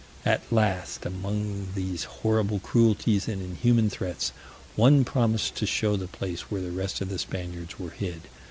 At 0.25 0.41
last, 0.51 1.05
amongst 1.05 1.75
these 1.75 2.05
horrible 2.05 2.57
cruelties 2.57 3.27
and 3.27 3.39
inhuman 3.39 3.87
threats, 3.91 4.31
one 4.75 5.05
promised 5.05 5.53
to 5.57 5.67
show 5.67 5.95
the 5.95 6.07
place 6.07 6.49
where 6.49 6.59
the 6.61 6.71
rest 6.71 7.01
of 7.01 7.09
the 7.09 7.19
Spaniards 7.19 7.77
were 7.77 7.91
hid. 7.91 8.21